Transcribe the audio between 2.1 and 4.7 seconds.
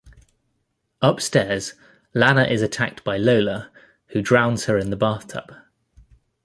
Lana is attacked by Lola, who drowns